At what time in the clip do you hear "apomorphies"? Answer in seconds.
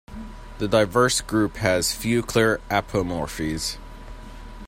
2.71-3.77